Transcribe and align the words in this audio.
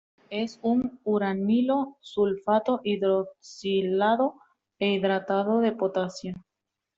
Es 0.31 0.57
un 0.63 0.99
uranilo-sulfato 1.03 2.81
hidroxilado 2.83 4.33
e 4.79 4.93
hidratado 4.95 5.59
de 5.59 5.73
potasio. 5.73 6.43